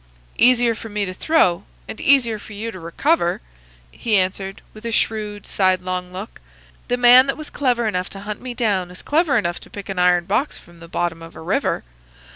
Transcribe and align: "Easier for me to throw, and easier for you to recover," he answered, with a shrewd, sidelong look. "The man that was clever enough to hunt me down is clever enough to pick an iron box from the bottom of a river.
"Easier 0.39 0.73
for 0.73 0.89
me 0.89 1.05
to 1.05 1.13
throw, 1.13 1.63
and 1.87 2.01
easier 2.01 2.39
for 2.39 2.53
you 2.53 2.71
to 2.71 2.79
recover," 2.79 3.39
he 3.91 4.17
answered, 4.17 4.63
with 4.73 4.83
a 4.83 4.91
shrewd, 4.91 5.45
sidelong 5.45 6.11
look. 6.11 6.41
"The 6.87 6.97
man 6.97 7.27
that 7.27 7.37
was 7.37 7.51
clever 7.51 7.85
enough 7.85 8.09
to 8.17 8.21
hunt 8.21 8.41
me 8.41 8.55
down 8.55 8.89
is 8.89 9.03
clever 9.03 9.37
enough 9.37 9.59
to 9.59 9.69
pick 9.69 9.89
an 9.89 9.99
iron 9.99 10.25
box 10.25 10.57
from 10.57 10.79
the 10.79 10.87
bottom 10.87 11.21
of 11.21 11.35
a 11.35 11.41
river. 11.41 11.83